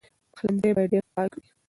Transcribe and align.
پخلنځی 0.33 0.71
باید 0.75 0.91
ډېر 0.91 1.03
پاک 1.13 1.31
وي. 1.37 1.49